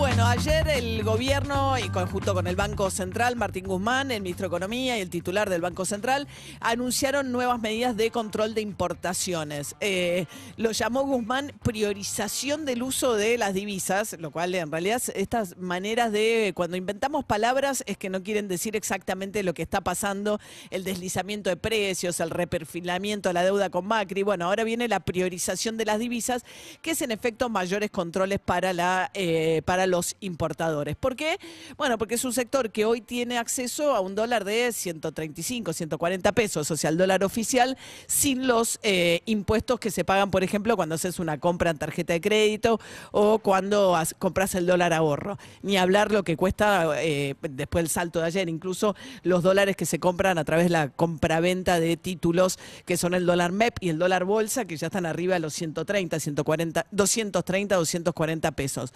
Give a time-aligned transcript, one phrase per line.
[0.00, 4.56] Bueno, ayer el gobierno, y conjunto con el Banco Central, Martín Guzmán, el ministro de
[4.56, 6.26] Economía y el titular del Banco Central,
[6.58, 9.76] anunciaron nuevas medidas de control de importaciones.
[9.80, 10.24] Eh,
[10.56, 16.12] lo llamó Guzmán priorización del uso de las divisas, lo cual en realidad estas maneras
[16.12, 20.40] de, cuando inventamos palabras, es que no quieren decir exactamente lo que está pasando,
[20.70, 24.22] el deslizamiento de precios, el reperfilamiento de la deuda con Macri.
[24.22, 26.46] Bueno, ahora viene la priorización de las divisas,
[26.80, 30.96] que es en efecto mayores controles para, la, eh, para los importadores.
[30.96, 31.38] ¿Por qué?
[31.76, 36.32] Bueno, porque es un sector que hoy tiene acceso a un dólar de 135, 140
[36.32, 37.76] pesos, o sea, el dólar oficial,
[38.06, 42.12] sin los eh, impuestos que se pagan, por ejemplo, cuando haces una compra en tarjeta
[42.12, 42.80] de crédito
[43.12, 45.38] o cuando compras el dólar ahorro.
[45.62, 49.86] Ni hablar lo que cuesta eh, después del salto de ayer, incluso los dólares que
[49.86, 53.88] se compran a través de la compraventa de títulos, que son el dólar MEP y
[53.88, 58.92] el dólar bolsa, que ya están arriba de los 130, 140, 230, 240 pesos.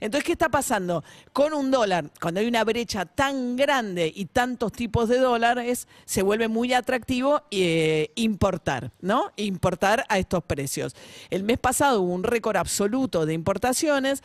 [0.00, 1.02] Entonces, ¿qué está pasando?
[1.32, 6.22] Con un dólar, cuando hay una brecha tan grande y tantos tipos de dólares, se
[6.22, 9.32] vuelve muy atractivo eh, importar, ¿no?
[9.36, 10.94] Importar a estos precios.
[11.30, 14.22] El mes pasado hubo un récord absoluto de importaciones.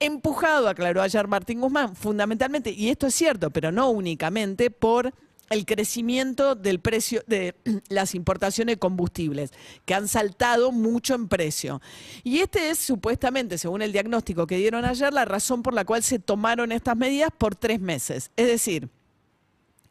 [0.00, 5.12] Empujado, aclaró ayer Martín Guzmán, fundamentalmente, y esto es cierto, pero no únicamente, por
[5.50, 7.54] el crecimiento del precio de
[7.88, 9.52] las importaciones de combustibles,
[9.84, 11.80] que han saltado mucho en precio.
[12.24, 16.02] Y este es supuestamente, según el diagnóstico que dieron ayer, la razón por la cual
[16.02, 18.30] se tomaron estas medidas por tres meses.
[18.36, 18.88] Es decir,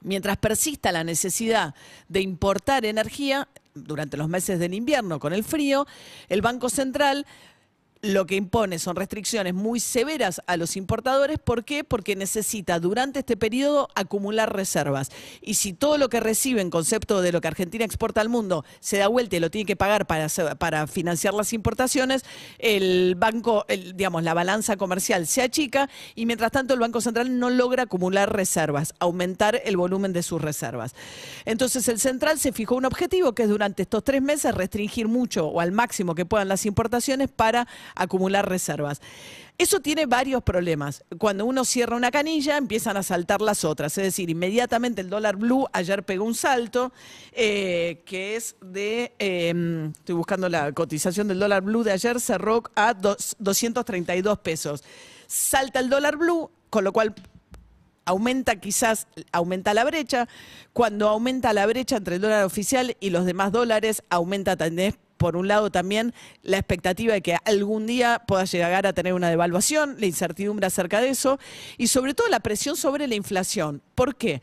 [0.02, 1.74] mientras persista la necesidad
[2.08, 5.86] de importar energía durante los meses del invierno con el frío,
[6.30, 7.26] el Banco Central
[8.08, 11.40] lo que impone son restricciones muy severas a los importadores.
[11.40, 11.84] ¿Por qué?
[11.84, 15.10] Porque necesita durante este periodo acumular reservas.
[15.42, 18.66] Y si todo lo que recibe en concepto de lo que Argentina exporta al mundo
[18.80, 20.28] se da vuelta y lo tiene que pagar para,
[20.58, 22.24] para financiar las importaciones,
[22.60, 27.50] el banco, digamos, la balanza comercial se achica y mientras tanto el Banco Central no
[27.50, 30.96] logra acumular reservas, aumentar el volumen de sus reservas.
[31.46, 35.48] Entonces el Central se fijó un objetivo que es durante estos tres meses restringir mucho
[35.48, 39.02] o al máximo que puedan las importaciones para acumular reservas.
[39.58, 41.04] Eso tiene varios problemas.
[41.18, 43.98] Cuando uno cierra una canilla, empiezan a saltar las otras.
[43.98, 46.94] Es decir, inmediatamente el dólar blue ayer pegó un salto,
[47.32, 52.62] eh, que es de, eh, estoy buscando la cotización del dólar blue de ayer, cerró
[52.76, 54.84] a dos- 232 pesos.
[55.26, 57.16] Salta el dólar blue, con lo cual
[58.06, 60.28] aumenta quizás, aumenta la brecha.
[60.72, 65.36] Cuando aumenta la brecha entre el dólar oficial y los demás dólares, aumenta también, por
[65.36, 66.14] un lado también
[66.44, 71.02] la expectativa de que algún día pueda llegar a tener una devaluación, la incertidumbre acerca
[71.02, 71.40] de eso
[71.78, 73.82] y sobre todo la presión sobre la inflación.
[73.96, 74.42] ¿Por qué?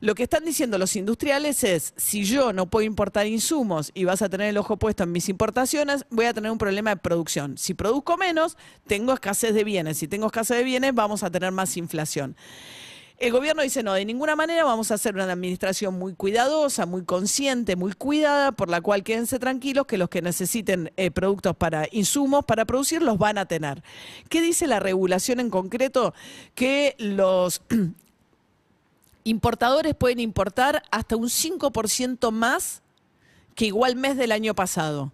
[0.00, 4.20] Lo que están diciendo los industriales es, si yo no puedo importar insumos y vas
[4.20, 7.56] a tener el ojo puesto en mis importaciones, voy a tener un problema de producción.
[7.56, 9.96] Si produzco menos, tengo escasez de bienes.
[9.98, 12.36] Si tengo escasez de bienes, vamos a tener más inflación.
[13.18, 17.02] El gobierno dice, no, de ninguna manera vamos a hacer una administración muy cuidadosa, muy
[17.02, 21.88] consciente, muy cuidada, por la cual quédense tranquilos que los que necesiten eh, productos para
[21.92, 23.82] insumos para producir los van a tener.
[24.28, 26.12] ¿Qué dice la regulación en concreto?
[26.54, 27.62] Que los
[29.24, 32.82] importadores pueden importar hasta un 5% más
[33.54, 35.10] que igual mes del año pasado.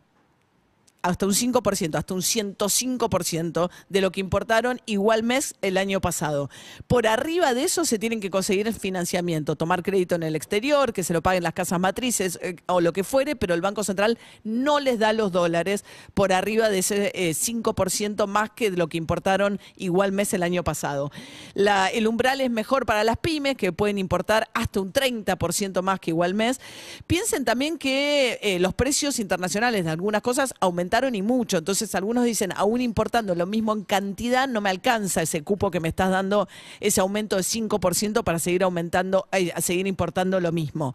[1.03, 6.49] Hasta un 5%, hasta un 105% de lo que importaron igual mes el año pasado.
[6.87, 10.93] Por arriba de eso se tienen que conseguir el financiamiento, tomar crédito en el exterior,
[10.93, 13.83] que se lo paguen las casas matrices eh, o lo que fuere, pero el Banco
[13.83, 18.89] Central no les da los dólares por arriba de ese eh, 5% más que lo
[18.89, 21.11] que importaron igual mes el año pasado.
[21.55, 26.11] El umbral es mejor para las pymes, que pueden importar hasta un 30% más que
[26.11, 26.61] igual mes.
[27.07, 31.59] Piensen también que eh, los precios internacionales de algunas cosas aumentaron y mucho.
[31.59, 35.81] Entonces algunos dicen, aún importando lo mismo en cantidad, no me alcanza ese cupo que
[35.81, 36.49] me estás dando,
[36.81, 40.95] ese aumento de 5% para seguir aumentando, eh, a seguir importando lo mismo.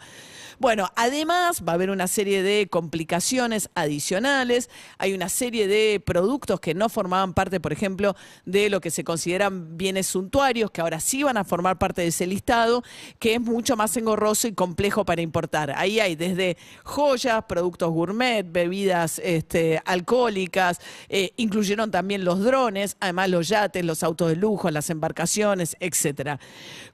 [0.60, 6.60] Bueno, además va a haber una serie de complicaciones adicionales, hay una serie de productos
[6.60, 11.00] que no formaban parte, por ejemplo, de lo que se consideran bienes suntuarios, que ahora
[11.00, 12.84] sí van a formar parte de ese listado,
[13.20, 15.74] que es mucho más engorroso y complejo para importar.
[15.76, 20.80] Ahí hay desde joyas, productos gourmet, bebidas este, alcohólicas,
[21.10, 26.40] eh, incluyeron también los drones, además los yates, los autos de lujo, las embarcaciones, etcétera.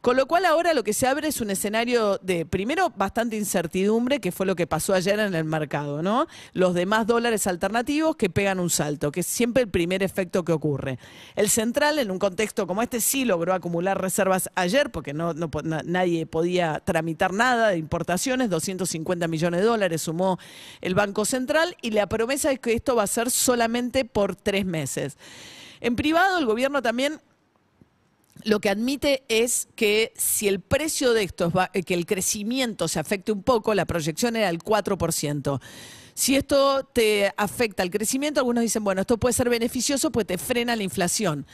[0.02, 4.20] Con lo cual ahora lo que se abre es un escenario de, primero, bastante incertidumbre,
[4.20, 6.28] que fue lo que pasó ayer en el mercado, ¿no?
[6.54, 10.52] Los demás dólares alternativos que pegan un salto, que es siempre el primer efecto que
[10.52, 11.00] ocurre.
[11.36, 15.34] El central, en un contexto como este, sí logró acumular reservas ayer, porque no,
[15.86, 20.38] nadie podía tramitar nada de importaciones, 250 millones de dólares sumó
[20.82, 24.66] el Banco Central, y la promesa es que esto va a ser solamente por tres
[24.66, 25.16] meses.
[25.80, 27.22] En privado, el gobierno también
[28.44, 33.00] lo que admite es que si el precio de estos va, que el crecimiento se
[33.00, 35.62] afecte un poco, la proyección era el 4%.
[36.14, 40.38] Si esto te afecta al crecimiento, algunos dicen, bueno, esto puede ser beneficioso, pues te
[40.38, 41.46] frena la inflación.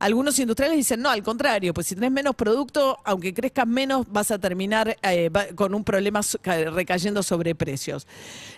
[0.00, 4.30] Algunos industriales dicen, no, al contrario, pues si tenés menos producto, aunque crezcas menos, vas
[4.30, 8.06] a terminar eh, con un problema recayendo sobre precios.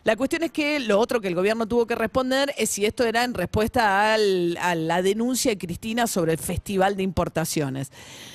[0.04, 3.04] La cuestión es que lo otro que el gobierno tuvo que responder es si esto
[3.04, 7.90] era en respuesta a la denuncia de Cristina sobre el Festival de Importaciones.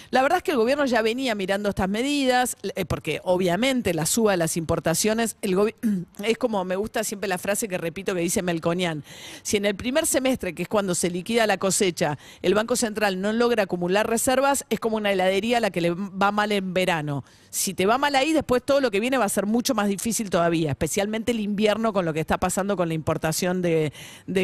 [0.09, 4.05] La verdad es que el gobierno ya venía mirando estas medidas, eh, porque obviamente la
[4.05, 5.57] suba de las importaciones, el
[6.23, 9.03] es como me gusta siempre la frase que repito que dice Melconian,
[9.41, 13.19] si en el primer semestre, que es cuando se liquida la cosecha, el Banco Central
[13.19, 16.73] no logra acumular reservas, es como una heladería a la que le va mal en
[16.73, 17.23] verano.
[17.49, 19.87] Si te va mal ahí, después todo lo que viene va a ser mucho más
[19.87, 23.91] difícil todavía, especialmente el invierno con lo que está pasando con la importación de,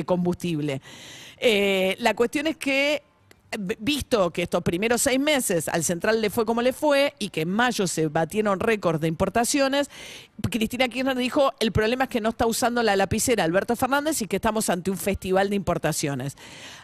[0.06, 0.82] combustible.
[1.38, 3.04] Eh, la cuestión es que
[3.58, 7.42] visto que estos primeros seis meses al central le fue como le fue y que
[7.42, 9.90] en mayo se batieron récords de importaciones,
[10.50, 14.28] Cristina Kirchner dijo, el problema es que no está usando la lapicera Alberto Fernández y
[14.28, 16.36] que estamos ante un festival de importaciones.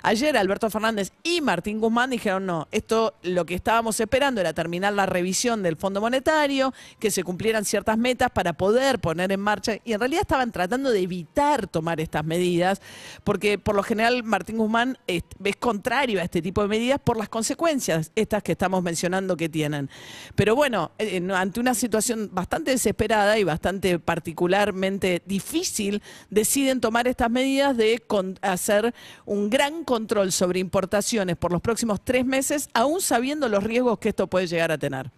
[0.01, 4.93] Ayer Alberto Fernández y Martín Guzmán dijeron, no, esto lo que estábamos esperando era terminar
[4.93, 9.77] la revisión del Fondo Monetario, que se cumplieran ciertas metas para poder poner en marcha,
[9.83, 12.81] y en realidad estaban tratando de evitar tomar estas medidas,
[13.23, 17.17] porque por lo general Martín Guzmán es, es contrario a este tipo de medidas por
[17.17, 19.89] las consecuencias, estas que estamos mencionando que tienen.
[20.35, 27.29] Pero bueno, eh, ante una situación bastante desesperada y bastante particularmente difícil, deciden tomar estas
[27.29, 28.01] medidas de
[28.41, 28.93] hacer
[29.25, 34.09] un gran control sobre importaciones por los próximos tres meses, aún sabiendo los riesgos que
[34.09, 35.11] esto puede llegar a tener.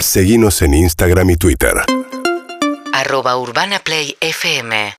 [0.00, 1.74] Seguimos en Instagram y Twitter.
[2.92, 4.96] Arroba Urbana Play FM